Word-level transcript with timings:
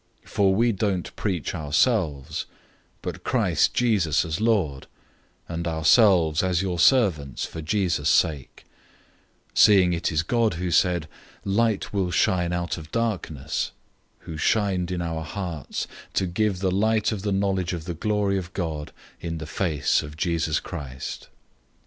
004:005 0.23 0.29
For 0.29 0.55
we 0.55 0.71
don't 0.71 1.15
preach 1.15 1.53
ourselves, 1.53 2.47
but 3.03 3.23
Christ 3.23 3.75
Jesus 3.75 4.25
as 4.25 4.41
Lord, 4.41 4.87
and 5.47 5.67
ourselves 5.67 6.41
as 6.41 6.63
your 6.63 6.79
servants 6.79 7.45
for 7.45 7.61
Jesus' 7.61 8.09
sake; 8.09 8.65
004:006 9.49 9.51
seeing 9.59 9.93
it 9.93 10.11
is 10.11 10.23
God 10.23 10.55
who 10.55 10.71
said, 10.71 11.07
"Light 11.45 11.93
will 11.93 12.09
shine 12.09 12.51
out 12.51 12.79
of 12.79 12.89
darkness,"{Genesis 12.91 13.73
1:3} 14.21 14.25
who 14.25 14.31
has 14.31 14.41
shone 14.41 14.85
in 14.89 15.01
our 15.03 15.23
hearts, 15.23 15.85
to 16.15 16.25
give 16.25 16.61
the 16.61 16.71
light 16.71 17.11
of 17.11 17.21
the 17.21 17.31
knowledge 17.31 17.73
of 17.73 17.85
the 17.85 17.93
glory 17.93 18.39
of 18.39 18.51
God 18.53 18.91
in 19.19 19.37
the 19.37 19.45
face 19.45 20.01
of 20.01 20.17
Jesus 20.17 20.59
Christ. 20.59 21.27